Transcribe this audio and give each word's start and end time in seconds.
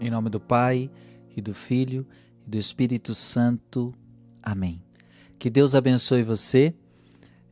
Em 0.00 0.10
nome 0.10 0.28
do 0.28 0.40
Pai, 0.40 0.90
e 1.36 1.40
do 1.40 1.54
Filho, 1.54 2.06
e 2.46 2.50
do 2.50 2.58
Espírito 2.58 3.14
Santo. 3.14 3.92
Amém. 4.42 4.82
Que 5.38 5.50
Deus 5.50 5.74
abençoe 5.74 6.22
você. 6.22 6.74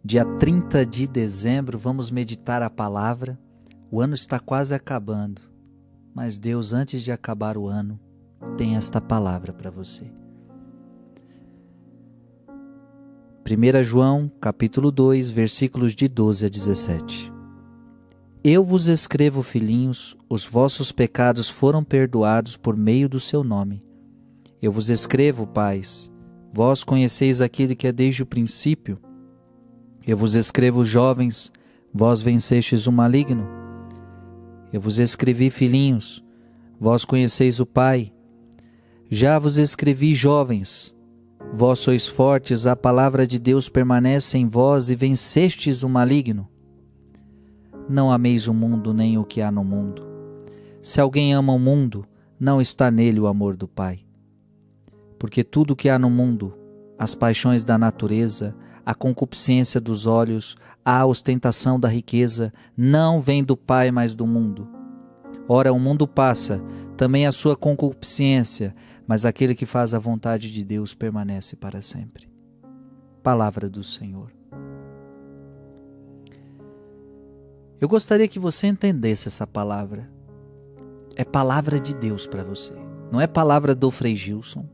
Dia 0.04 0.24
30 0.24 0.84
de 0.84 1.06
dezembro, 1.06 1.78
vamos 1.78 2.10
meditar 2.10 2.62
a 2.62 2.70
palavra. 2.70 3.38
O 3.90 4.00
ano 4.00 4.14
está 4.14 4.40
quase 4.40 4.74
acabando, 4.74 5.42
mas 6.14 6.38
Deus, 6.38 6.72
antes 6.72 7.02
de 7.02 7.12
acabar 7.12 7.56
o 7.56 7.68
ano, 7.68 8.00
tem 8.56 8.77
esta 8.77 9.00
palavra 9.00 9.52
para 9.52 9.70
você. 9.70 10.11
1 13.45 13.84
João, 13.84 14.30
capítulo 14.40 14.90
2, 14.90 15.30
versículos 15.30 15.95
de 15.95 16.09
12 16.09 16.46
a 16.46 16.48
17. 16.48 17.31
Eu 18.45 18.64
vos 18.64 18.88
escrevo, 18.88 19.40
filhinhos, 19.40 20.16
os 20.29 20.45
vossos 20.45 20.91
pecados 20.91 21.48
foram 21.48 21.84
perdoados 21.84 22.56
por 22.56 22.77
meio 22.77 23.09
do 23.09 23.20
seu 23.20 23.45
nome. 23.45 23.80
Eu 24.60 24.73
vos 24.73 24.91
escrevo, 24.91 25.46
pais, 25.46 26.10
vós 26.52 26.82
conheceis 26.82 27.41
aquele 27.41 27.77
que 27.77 27.87
é 27.87 27.92
desde 27.92 28.24
o 28.24 28.27
princípio. 28.27 28.98
Eu 30.05 30.16
vos 30.16 30.34
escrevo, 30.34 30.84
jovens, 30.84 31.52
vós 31.95 32.20
vencestes 32.20 32.88
o 32.88 32.92
maligno. 32.92 33.46
Eu 34.73 34.80
vos 34.80 34.98
escrevi, 34.98 35.48
filhinhos, 35.48 36.20
vós 36.80 37.04
conheceis 37.04 37.60
o 37.60 37.66
Pai. 37.66 38.12
Já 39.09 39.38
vos 39.38 39.56
escrevi, 39.56 40.16
jovens, 40.16 40.93
vós 41.54 41.79
sois 41.79 42.09
fortes, 42.09 42.66
a 42.66 42.74
palavra 42.74 43.24
de 43.24 43.38
Deus 43.38 43.68
permanece 43.68 44.37
em 44.37 44.48
vós 44.48 44.90
e 44.90 44.96
vencestes 44.96 45.84
o 45.84 45.88
maligno. 45.88 46.48
Não 47.88 48.10
ameis 48.10 48.48
o 48.48 48.54
mundo 48.54 48.95
nem 48.95 49.18
o 49.18 49.24
que 49.24 49.41
há 49.41 49.50
no 49.50 49.64
mundo. 49.64 50.02
Se 50.82 51.00
alguém 51.00 51.34
ama 51.34 51.52
o 51.52 51.59
mundo, 51.59 52.04
não 52.38 52.60
está 52.60 52.90
nele 52.90 53.20
o 53.20 53.27
amor 53.27 53.56
do 53.56 53.68
Pai. 53.68 54.00
Porque 55.18 55.45
tudo 55.45 55.73
o 55.73 55.77
que 55.77 55.88
há 55.88 55.98
no 55.98 56.10
mundo, 56.10 56.54
as 56.98 57.15
paixões 57.15 57.65
da 57.65 57.79
natureza, 57.79 58.54
a 58.84 58.95
concupiscência 58.95 59.80
dos 59.80 60.07
olhos, 60.07 60.57
a 60.84 61.07
ostentação 61.07 61.79
da 61.79 61.88
riqueza, 61.88 62.52
não 62.76 63.20
vem 63.20 63.45
do 63.45 63.57
Pai, 63.57 63.90
mas 63.90 64.14
do 64.14 64.26
mundo. 64.26 64.69
Ora, 65.48 65.72
o 65.72 65.78
mundo 65.78 66.06
passa, 66.06 66.60
também 66.97 67.26
a 67.26 67.32
sua 67.32 67.56
concupiscência, 67.56 68.75
mas 69.06 69.25
aquele 69.25 69.54
que 69.54 69.66
faz 69.66 69.94
a 69.94 69.98
vontade 69.98 70.50
de 70.50 70.64
Deus 70.64 70.94
permanece 70.94 71.56
para 71.56 71.82
sempre. 71.82 72.28
Palavra 73.22 73.69
do 73.69 73.84
Senhor. 73.84 74.41
Eu 77.83 77.88
gostaria 77.88 78.28
que 78.28 78.38
você 78.38 78.69
entendesse 78.69 79.27
essa 79.27 79.44
palavra. 79.44 80.09
É 81.16 81.25
palavra 81.25 81.81
de 81.81 81.93
Deus 81.93 82.28
para 82.28 82.44
você. 82.44 82.72
Não 83.11 83.21
é 83.21 83.27
palavra 83.27 83.75
do 83.75 83.91
Frei 83.91 84.15
Gilson, 84.15 84.65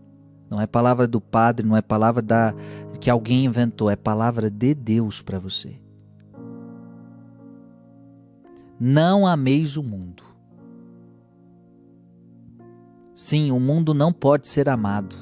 não 0.51 0.61
é 0.61 0.67
palavra 0.67 1.09
do 1.09 1.19
padre, 1.19 1.67
não 1.67 1.75
é 1.75 1.81
palavra 1.81 2.21
da 2.21 2.55
que 3.01 3.09
alguém 3.09 3.47
inventou, 3.47 3.89
é 3.89 3.97
palavra 3.97 4.51
de 4.51 4.75
Deus 4.75 5.23
para 5.23 5.39
você. 5.39 5.81
Não 8.79 9.27
ameis 9.27 9.79
o 9.79 9.83
mundo. 9.83 10.23
Sim, 13.15 13.51
o 13.53 13.59
mundo 13.59 13.95
não 13.95 14.13
pode 14.13 14.47
ser 14.47 14.69
amado. 14.69 15.17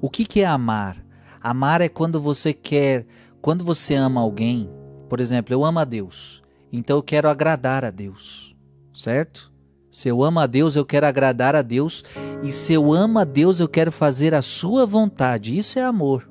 O 0.00 0.10
que, 0.10 0.24
que 0.24 0.40
é 0.40 0.46
amar? 0.46 0.96
Amar 1.40 1.80
é 1.80 1.88
quando 1.88 2.20
você 2.20 2.52
quer 2.52 3.06
quando 3.42 3.64
você 3.64 3.96
ama 3.96 4.20
alguém, 4.20 4.70
por 5.08 5.20
exemplo, 5.20 5.52
eu 5.52 5.64
amo 5.64 5.80
a 5.80 5.84
Deus, 5.84 6.40
então 6.72 6.96
eu 6.96 7.02
quero 7.02 7.28
agradar 7.28 7.84
a 7.84 7.90
Deus, 7.90 8.54
certo? 8.94 9.52
Se 9.90 10.08
eu 10.08 10.22
amo 10.22 10.38
a 10.38 10.46
Deus, 10.46 10.76
eu 10.76 10.86
quero 10.86 11.06
agradar 11.06 11.56
a 11.56 11.60
Deus, 11.60 12.04
e 12.42 12.52
se 12.52 12.72
eu 12.72 12.92
amo 12.92 13.18
a 13.18 13.24
Deus, 13.24 13.58
eu 13.58 13.68
quero 13.68 13.90
fazer 13.90 14.32
a 14.32 14.40
sua 14.40 14.86
vontade. 14.86 15.58
Isso 15.58 15.78
é 15.78 15.82
amor. 15.82 16.30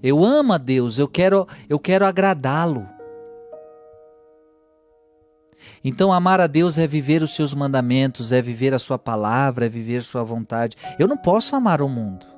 Eu 0.00 0.22
amo 0.22 0.52
a 0.52 0.58
Deus, 0.58 0.98
eu 0.98 1.08
quero, 1.08 1.48
eu 1.68 1.80
quero 1.80 2.04
agradá-lo. 2.04 2.86
Então, 5.82 6.12
amar 6.12 6.40
a 6.40 6.46
Deus 6.46 6.78
é 6.78 6.86
viver 6.86 7.22
os 7.22 7.34
seus 7.34 7.54
mandamentos, 7.54 8.30
é 8.30 8.40
viver 8.42 8.74
a 8.74 8.78
sua 8.78 8.98
palavra, 8.98 9.66
é 9.66 9.68
viver 9.68 10.02
sua 10.02 10.22
vontade. 10.22 10.76
Eu 10.98 11.08
não 11.08 11.16
posso 11.16 11.56
amar 11.56 11.80
o 11.80 11.88
mundo. 11.88 12.35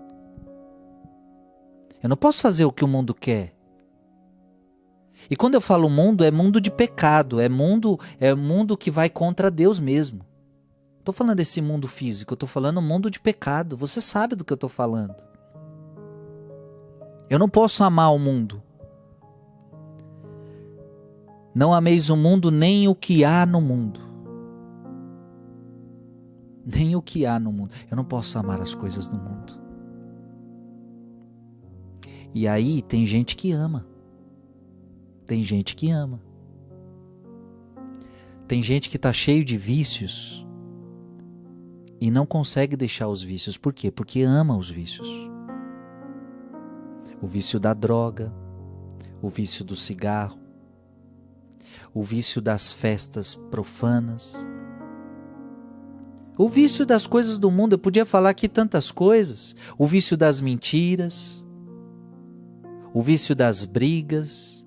Eu 2.02 2.08
não 2.08 2.16
posso 2.16 2.40
fazer 2.40 2.64
o 2.64 2.72
que 2.72 2.84
o 2.84 2.88
mundo 2.88 3.14
quer. 3.14 3.54
E 5.30 5.36
quando 5.36 5.54
eu 5.54 5.60
falo 5.60 5.90
mundo, 5.90 6.24
é 6.24 6.30
mundo 6.30 6.60
de 6.60 6.70
pecado, 6.70 7.40
é 7.40 7.48
mundo, 7.48 7.98
é 8.20 8.34
mundo 8.34 8.76
que 8.76 8.90
vai 8.90 9.10
contra 9.10 9.50
Deus 9.50 9.80
mesmo. 9.80 10.24
Estou 10.98 11.12
falando 11.12 11.36
desse 11.36 11.60
mundo 11.60 11.88
físico, 11.88 12.34
estou 12.34 12.48
falando 12.48 12.80
mundo 12.80 13.10
de 13.10 13.18
pecado. 13.18 13.76
Você 13.76 14.00
sabe 14.00 14.36
do 14.36 14.44
que 14.44 14.52
eu 14.52 14.56
estou 14.56 14.70
falando. 14.70 15.16
Eu 17.28 17.38
não 17.38 17.48
posso 17.48 17.82
amar 17.82 18.12
o 18.14 18.18
mundo. 18.18 18.62
Não 21.54 21.74
ameis 21.74 22.08
o 22.08 22.16
mundo 22.16 22.50
nem 22.50 22.86
o 22.88 22.94
que 22.94 23.24
há 23.24 23.44
no 23.44 23.60
mundo. 23.60 24.00
Nem 26.64 26.94
o 26.94 27.02
que 27.02 27.26
há 27.26 27.38
no 27.38 27.50
mundo. 27.50 27.74
Eu 27.90 27.96
não 27.96 28.04
posso 28.04 28.38
amar 28.38 28.60
as 28.60 28.74
coisas 28.74 29.08
do 29.08 29.18
mundo. 29.18 29.67
E 32.34 32.46
aí 32.46 32.82
tem 32.82 33.06
gente 33.06 33.36
que 33.36 33.52
ama. 33.52 33.86
Tem 35.26 35.42
gente 35.42 35.74
que 35.74 35.90
ama. 35.90 36.20
Tem 38.46 38.62
gente 38.62 38.88
que 38.88 38.96
está 38.96 39.12
cheio 39.12 39.44
de 39.44 39.56
vícios 39.56 40.46
e 42.00 42.10
não 42.10 42.24
consegue 42.24 42.76
deixar 42.76 43.08
os 43.08 43.22
vícios. 43.22 43.56
Por 43.56 43.72
quê? 43.72 43.90
Porque 43.90 44.22
ama 44.22 44.56
os 44.56 44.70
vícios. 44.70 45.08
O 47.20 47.26
vício 47.26 47.58
da 47.58 47.74
droga, 47.74 48.32
o 49.20 49.28
vício 49.28 49.64
do 49.64 49.74
cigarro, 49.74 50.38
o 51.92 52.02
vício 52.02 52.40
das 52.40 52.70
festas 52.70 53.34
profanas, 53.34 54.36
o 56.38 56.48
vício 56.48 56.86
das 56.86 57.06
coisas 57.06 57.38
do 57.38 57.50
mundo. 57.50 57.72
Eu 57.72 57.78
podia 57.78 58.06
falar 58.06 58.30
aqui 58.30 58.48
tantas 58.48 58.92
coisas. 58.92 59.56
O 59.76 59.86
vício 59.86 60.16
das 60.16 60.40
mentiras, 60.40 61.44
o 62.98 63.02
vício 63.02 63.32
das 63.32 63.64
brigas. 63.64 64.66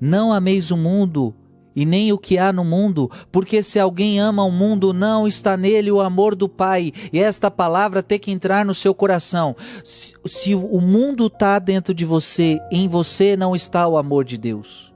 Não 0.00 0.32
ameis 0.32 0.72
o 0.72 0.76
mundo 0.76 1.32
e 1.76 1.86
nem 1.86 2.12
o 2.12 2.18
que 2.18 2.36
há 2.36 2.52
no 2.52 2.64
mundo, 2.64 3.08
porque 3.30 3.62
se 3.62 3.78
alguém 3.78 4.18
ama 4.18 4.42
o 4.42 4.50
mundo, 4.50 4.92
não 4.92 5.28
está 5.28 5.56
nele 5.56 5.92
o 5.92 6.00
amor 6.00 6.34
do 6.34 6.48
Pai. 6.48 6.92
E 7.12 7.20
esta 7.20 7.48
palavra 7.48 8.02
tem 8.02 8.18
que 8.18 8.32
entrar 8.32 8.64
no 8.64 8.74
seu 8.74 8.92
coração. 8.92 9.54
Se, 9.84 10.14
se 10.26 10.52
o 10.52 10.80
mundo 10.80 11.28
está 11.28 11.60
dentro 11.60 11.94
de 11.94 12.04
você, 12.04 12.58
em 12.72 12.88
você 12.88 13.36
não 13.36 13.54
está 13.54 13.86
o 13.86 13.96
amor 13.96 14.24
de 14.24 14.36
Deus. 14.36 14.92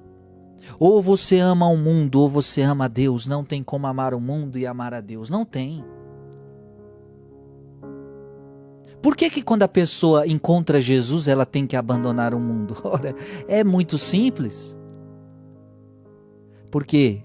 Ou 0.81 1.01
você 1.01 1.39
ama 1.39 1.69
o 1.69 1.77
mundo, 1.77 2.21
ou 2.21 2.29
você 2.29 2.63
ama 2.63 2.89
Deus. 2.89 3.29
Não 3.29 3.45
tem 3.45 3.63
como 3.63 3.87
amar 3.87 4.15
o 4.15 4.21
mundo 4.21 4.59
e 4.59 4.67
amar 4.67 4.93
a 4.93 5.01
Deus. 5.01 5.31
Não 5.31 5.45
tem. 5.45 5.85
Por 9.03 9.17
que, 9.17 9.29
que 9.29 9.43
quando 9.43 9.65
a 9.65 9.69
pessoa 9.69 10.27
encontra 10.27 10.81
Jesus, 10.81 11.27
ela 11.27 11.45
tem 11.45 11.67
que 11.67 11.77
abandonar 11.77 12.35
o 12.35 12.39
mundo? 12.39 12.77
Ora, 12.85 13.15
é 13.49 13.65
muito 13.65 13.99
simples. 13.99 14.79
Por 16.71 16.85
quê? 16.87 17.25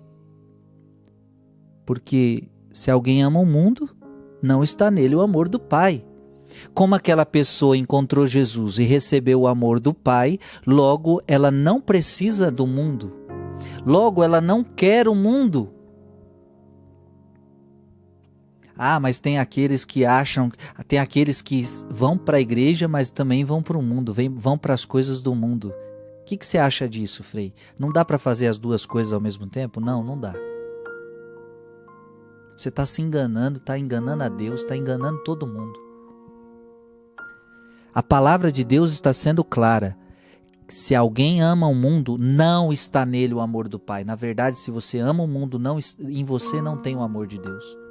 Porque 1.85 2.49
se 2.73 2.89
alguém 2.89 3.21
ama 3.21 3.39
o 3.39 3.45
mundo, 3.45 3.95
não 4.41 4.63
está 4.63 4.89
nele 4.89 5.15
o 5.15 5.21
amor 5.21 5.47
do 5.47 5.59
Pai. 5.59 6.03
Como 6.73 6.95
aquela 6.95 7.25
pessoa 7.25 7.77
encontrou 7.77 8.25
Jesus 8.25 8.79
e 8.79 8.83
recebeu 8.83 9.41
o 9.41 9.47
amor 9.47 9.79
do 9.79 9.93
Pai, 9.93 10.39
logo 10.65 11.21
ela 11.27 11.51
não 11.51 11.79
precisa 11.79 12.49
do 12.49 12.65
mundo. 12.65 13.13
Logo 13.85 14.23
ela 14.23 14.41
não 14.41 14.63
quer 14.63 15.07
o 15.07 15.15
mundo. 15.15 15.73
Ah, 18.77 18.99
mas 18.99 19.19
tem 19.19 19.39
aqueles 19.39 19.83
que 19.83 20.05
acham, 20.05 20.51
tem 20.87 20.99
aqueles 20.99 21.41
que 21.41 21.65
vão 21.89 22.17
para 22.17 22.37
a 22.37 22.41
igreja, 22.41 22.87
mas 22.87 23.09
também 23.09 23.43
vão 23.43 23.63
para 23.63 23.77
o 23.77 23.81
mundo, 23.81 24.13
vão 24.35 24.57
para 24.57 24.73
as 24.73 24.85
coisas 24.85 25.21
do 25.21 25.33
mundo. 25.33 25.73
O 26.21 26.25
que, 26.25 26.37
que 26.37 26.45
você 26.45 26.57
acha 26.57 26.87
disso, 26.87 27.23
Frei? 27.23 27.53
Não 27.79 27.91
dá 27.91 28.05
para 28.05 28.19
fazer 28.19 28.47
as 28.47 28.59
duas 28.59 28.85
coisas 28.85 29.13
ao 29.13 29.21
mesmo 29.21 29.47
tempo? 29.47 29.79
Não, 29.79 30.03
não 30.03 30.19
dá. 30.19 30.33
Você 32.55 32.69
está 32.69 32.85
se 32.85 33.01
enganando, 33.01 33.57
está 33.57 33.77
enganando 33.77 34.23
a 34.23 34.29
Deus, 34.29 34.61
está 34.61 34.75
enganando 34.75 35.23
todo 35.23 35.47
mundo. 35.47 35.79
A 37.93 38.03
palavra 38.03 38.51
de 38.51 38.63
Deus 38.63 38.91
está 38.91 39.13
sendo 39.13 39.43
clara. 39.43 39.97
Se 40.67 40.93
alguém 40.93 41.41
ama 41.41 41.67
o 41.67 41.73
mundo, 41.73 42.17
não 42.17 42.73
está 42.73 43.05
nele 43.05 43.33
o 43.33 43.39
amor 43.39 43.67
do 43.67 43.79
Pai. 43.79 44.03
Na 44.03 44.15
verdade, 44.15 44.57
se 44.57 44.69
você 44.69 44.99
ama 44.99 45.23
o 45.23 45.27
mundo, 45.27 45.57
não, 45.57 45.79
em 45.99 46.25
você 46.25 46.61
não 46.61 46.77
tem 46.77 46.95
o 46.95 47.01
amor 47.01 47.25
de 47.25 47.39
Deus. 47.39 47.86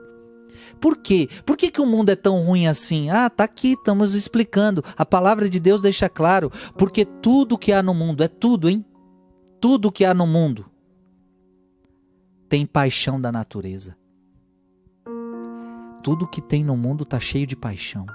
Por 0.81 0.97
quê? 0.97 1.29
Por 1.45 1.57
que, 1.57 1.71
que 1.71 1.81
o 1.81 1.87
mundo 1.87 2.11
é 2.11 2.17
tão 2.17 2.45
ruim 2.45 2.67
assim? 2.67 3.11
Ah, 3.11 3.31
tá 3.31 3.45
aqui, 3.45 3.73
estamos 3.73 4.15
explicando. 4.15 4.85
A 4.97 5.07
palavra 5.07 5.49
de 5.49 5.59
Deus 5.59 5.83
deixa 5.83 6.09
claro. 6.09 6.51
Porque 6.77 7.05
tudo 7.05 7.59
que 7.59 7.73
há 7.73 7.83
no 7.83 7.95
mundo, 7.95 8.23
é 8.23 8.29
tudo, 8.29 8.69
hein? 8.69 8.85
tudo 9.61 9.91
que 9.91 10.05
há 10.05 10.15
no 10.15 10.27
mundo 10.27 10.71
tem 12.49 12.65
paixão 12.65 13.21
da 13.21 13.33
natureza. 13.33 13.97
Tudo 16.03 16.29
que 16.29 16.41
tem 16.41 16.63
no 16.63 16.77
mundo 16.77 17.03
está 17.03 17.19
cheio 17.19 17.47
de 17.47 17.57
paixão. 17.57 18.07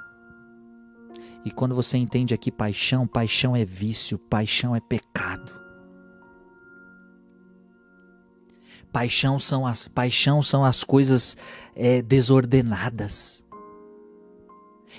E 1.43 1.51
quando 1.51 1.75
você 1.75 1.97
entende 1.97 2.33
aqui 2.33 2.49
paixão, 2.49 3.05
paixão 3.05 3.53
é 3.53 3.65
vício, 3.65 4.17
paixão 4.17 4.73
é 4.73 4.79
pecado. 4.79 5.60
Paixão 8.91 9.39
são 9.39 9.65
as, 9.65 9.87
paixão 9.87 10.41
são 10.41 10.65
as 10.65 10.83
coisas 10.83 11.37
é, 11.75 12.01
desordenadas. 12.01 13.43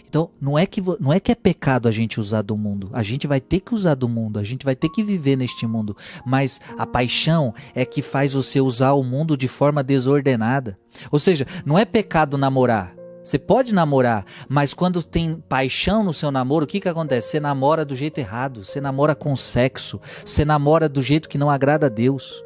Então, 0.09 0.31
não 0.41 0.59
é, 0.59 0.67
que, 0.67 0.83
não 1.01 1.13
é 1.13 1.21
que 1.21 1.33
é 1.33 1.35
pecado 1.35 1.89
a 1.89 1.91
gente 1.91 2.21
usar 2.21 2.43
do 2.43 2.57
mundo. 2.57 2.91
A 2.93 3.03
gente 3.03 3.27
vai 3.27 3.41
ter 3.41 3.61
que 3.61 3.75
usar 3.75 3.95
do 3.95 4.09
mundo, 4.09 4.39
a 4.39 4.45
gente 4.45 4.65
vai 4.65 4.75
ter 4.75 4.89
que 4.89 5.03
viver 5.03 5.37
neste 5.37 5.67
mundo. 5.67 5.97
Mas 6.25 6.61
a 6.77 6.87
paixão 6.87 7.55
é 7.75 7.85
que 7.85 8.03
faz 8.03 8.33
você 8.33 8.61
usar 8.61 8.93
o 8.93 9.03
mundo 9.03 9.37
de 9.37 9.49
forma 9.49 9.83
desordenada. 9.83 10.77
Ou 11.11 11.19
seja, 11.19 11.47
não 11.65 11.79
é 11.79 11.85
pecado 11.85 12.37
namorar. 12.37 12.95
Você 13.25 13.39
pode 13.39 13.73
namorar, 13.73 14.27
mas 14.49 14.75
quando 14.75 15.01
tem 15.03 15.37
paixão 15.49 16.03
no 16.03 16.13
seu 16.13 16.33
namoro, 16.33 16.65
o 16.65 16.69
que, 16.69 16.81
que 16.81 16.89
acontece? 16.89 17.29
Você 17.29 17.41
namora 17.41 17.85
do 17.85 17.95
jeito 17.95 18.19
errado, 18.19 18.65
você 18.65 18.81
namora 18.81 19.15
com 19.15 19.37
sexo, 19.37 20.01
você 20.25 20.45
namora 20.45 20.89
do 20.89 21.01
jeito 21.01 21.29
que 21.29 21.39
não 21.39 21.49
agrada 21.49 21.87
a 21.87 21.89
Deus. 21.89 22.43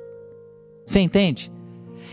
Você 0.87 1.01
entende? 1.01 1.53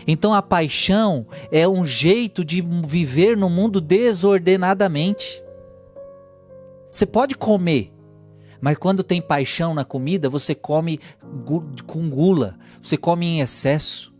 Então 0.06 0.34
a 0.34 0.42
paixão 0.42 1.26
é 1.50 1.66
um 1.66 1.86
jeito 1.86 2.44
de 2.44 2.60
viver 2.60 3.36
no 3.36 3.48
mundo 3.48 3.80
desordenadamente. 3.80 5.42
Você 6.90 7.06
pode 7.06 7.36
comer, 7.36 7.92
mas 8.60 8.76
quando 8.76 9.02
tem 9.02 9.22
paixão 9.22 9.72
na 9.72 9.84
comida, 9.84 10.28
você 10.28 10.54
come 10.54 11.00
com 11.86 12.10
gula, 12.10 12.58
você 12.82 12.96
come 12.96 13.26
em 13.26 13.40
excesso, 13.40 14.12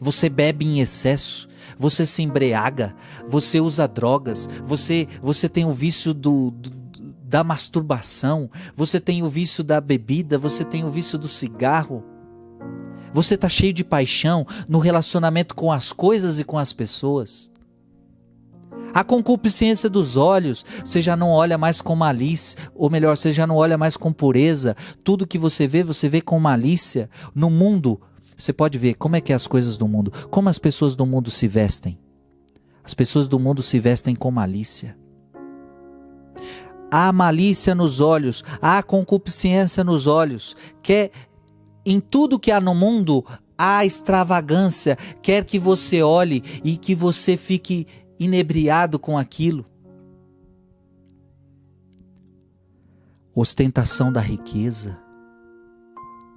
você 0.00 0.28
bebe 0.28 0.64
em 0.64 0.80
excesso, 0.80 1.48
você 1.78 2.04
se 2.04 2.22
embriaga, 2.22 2.94
você 3.26 3.60
usa 3.60 3.86
drogas, 3.86 4.48
você, 4.64 5.06
você 5.22 5.48
tem 5.48 5.64
o 5.64 5.72
vício 5.72 6.12
do, 6.12 6.50
do 6.50 6.80
da 7.30 7.44
masturbação, 7.44 8.50
você 8.74 8.98
tem 8.98 9.22
o 9.22 9.28
vício 9.28 9.62
da 9.62 9.80
bebida, 9.80 10.36
você 10.36 10.64
tem 10.64 10.84
o 10.84 10.90
vício 10.90 11.16
do 11.16 11.28
cigarro. 11.28 12.04
Você 13.12 13.34
está 13.34 13.48
cheio 13.48 13.72
de 13.72 13.84
paixão 13.84 14.46
no 14.68 14.78
relacionamento 14.78 15.54
com 15.54 15.72
as 15.72 15.92
coisas 15.92 16.38
e 16.38 16.44
com 16.44 16.58
as 16.58 16.72
pessoas. 16.72 17.50
A 18.92 19.04
concupiscência 19.04 19.88
dos 19.88 20.16
olhos, 20.16 20.64
você 20.84 21.00
já 21.00 21.16
não 21.16 21.30
olha 21.30 21.56
mais 21.56 21.80
com 21.80 21.94
malícia, 21.94 22.58
ou 22.74 22.90
melhor, 22.90 23.16
você 23.16 23.32
já 23.32 23.46
não 23.46 23.56
olha 23.56 23.78
mais 23.78 23.96
com 23.96 24.12
pureza. 24.12 24.76
Tudo 25.04 25.26
que 25.26 25.38
você 25.38 25.66
vê, 25.66 25.84
você 25.84 26.08
vê 26.08 26.20
com 26.20 26.38
malícia. 26.40 27.08
No 27.34 27.48
mundo, 27.48 28.00
você 28.36 28.52
pode 28.52 28.78
ver 28.78 28.94
como 28.94 29.16
é 29.16 29.20
que 29.20 29.32
é 29.32 29.36
as 29.36 29.46
coisas 29.46 29.76
do 29.76 29.86
mundo, 29.86 30.12
como 30.30 30.48
as 30.48 30.58
pessoas 30.58 30.96
do 30.96 31.06
mundo 31.06 31.30
se 31.30 31.46
vestem. 31.46 31.98
As 32.82 32.94
pessoas 32.94 33.28
do 33.28 33.38
mundo 33.38 33.62
se 33.62 33.78
vestem 33.78 34.16
com 34.16 34.30
malícia. 34.30 34.96
Há 36.90 37.12
malícia 37.12 37.72
nos 37.72 38.00
olhos, 38.00 38.42
há 38.60 38.82
concupiscência 38.82 39.84
nos 39.84 40.08
olhos. 40.08 40.56
Quer 40.82 41.12
em 41.84 42.00
tudo 42.00 42.38
que 42.38 42.50
há 42.50 42.60
no 42.60 42.74
mundo 42.74 43.24
há 43.56 43.84
extravagância, 43.84 44.96
quer 45.20 45.44
que 45.44 45.58
você 45.58 46.02
olhe 46.02 46.42
e 46.64 46.78
que 46.78 46.94
você 46.94 47.36
fique 47.36 47.86
inebriado 48.18 48.98
com 48.98 49.18
aquilo. 49.18 49.66
Ostentação 53.34 54.10
da 54.10 54.20
riqueza. 54.20 54.98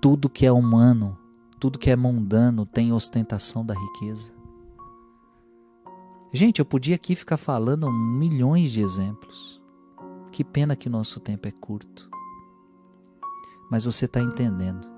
Tudo 0.02 0.30
que 0.30 0.46
é 0.46 0.52
humano, 0.52 1.18
tudo 1.60 1.80
que 1.80 1.90
é 1.90 1.96
mundano 1.96 2.66
tem 2.66 2.92
ostentação 2.92 3.66
da 3.66 3.74
riqueza. 3.74 4.34
Gente, 6.34 6.60
eu 6.60 6.66
podia 6.66 6.96
aqui 6.96 7.16
ficar 7.16 7.38
falando 7.38 7.90
milhões 7.90 8.70
de 8.70 8.82
exemplos. 8.82 9.62
Que 10.30 10.44
pena 10.44 10.76
que 10.76 10.90
nosso 10.90 11.22
tempo 11.22 11.48
é 11.48 11.52
curto. 11.52 12.10
Mas 13.72 13.86
você 13.86 14.06
está 14.06 14.20
entendendo. 14.20 14.93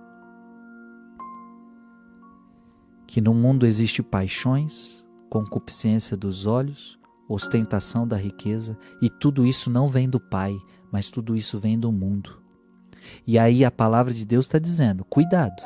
Que 3.08 3.22
no 3.22 3.34
mundo 3.34 3.66
existe 3.66 4.02
paixões, 4.02 5.06
concupiscência 5.30 6.16
dos 6.16 6.46
olhos, 6.46 7.00
ostentação 7.28 8.08
da 8.08 8.18
riqueza, 8.18 8.78
e 9.02 9.10
tudo 9.10 9.46
isso 9.46 9.70
não 9.70 9.90
vem 9.90 10.10
do 10.10 10.20
Pai, 10.20 10.56
mas 10.92 11.10
tudo 11.10 11.36
isso 11.36 11.60
vem 11.60 11.80
do 11.80 11.92
mundo. 11.92 12.42
E 13.26 13.38
aí 13.38 13.64
a 13.64 13.72
palavra 13.72 14.14
de 14.14 14.26
Deus 14.26 14.46
está 14.46 14.60
dizendo: 14.60 15.06
cuidado, 15.06 15.62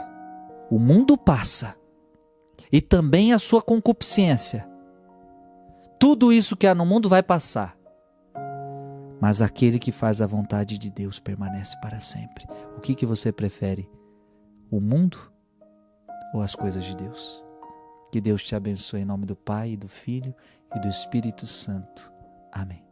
o 0.70 0.80
mundo 0.80 1.18
passa, 1.18 1.76
e 2.72 2.82
também 2.82 3.34
a 3.34 3.40
sua 3.40 3.62
concupiscência. 3.62 4.68
Tudo 6.00 6.32
isso 6.32 6.56
que 6.56 6.66
há 6.66 6.74
no 6.74 6.86
mundo 6.86 7.10
vai 7.10 7.22
passar. 7.22 7.78
Mas 9.22 9.42
aquele 9.42 9.78
que 9.78 9.92
faz 9.92 10.22
a 10.22 10.28
vontade 10.28 10.78
de 10.78 10.90
Deus 10.90 11.20
permanece 11.20 11.78
para 11.82 12.00
sempre. 12.00 12.46
O 12.78 12.80
que, 12.80 12.96
que 12.96 13.06
você 13.06 13.34
prefere? 13.34 13.90
O 14.72 14.80
mundo 14.80 15.18
ou 16.34 16.42
as 16.42 16.56
coisas 16.56 16.84
de 16.84 16.96
Deus. 16.96 17.44
Que 18.12 18.20
Deus 18.20 18.44
te 18.44 18.56
abençoe 18.56 19.02
em 19.02 19.06
nome 19.06 19.26
do 19.26 19.36
Pai, 19.36 19.78
do 19.78 19.88
Filho 19.88 20.34
e 20.76 20.80
do 20.80 20.88
Espírito 20.88 21.46
Santo. 21.46 22.12
Amém. 22.52 22.89